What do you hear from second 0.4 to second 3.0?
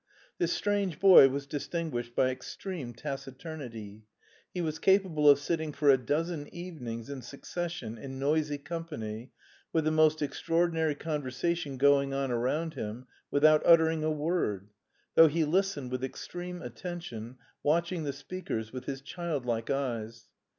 strange boy was distinguished by extreme